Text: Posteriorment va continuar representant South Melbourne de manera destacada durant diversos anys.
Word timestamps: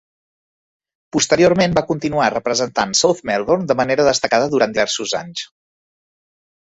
Posteriorment 1.17 1.75
va 1.79 1.83
continuar 1.91 2.29
representant 2.35 2.95
South 3.01 3.21
Melbourne 3.31 3.69
de 3.73 3.79
manera 3.83 4.09
destacada 4.09 4.49
durant 4.55 4.75
diversos 4.79 5.15
anys. 5.21 5.45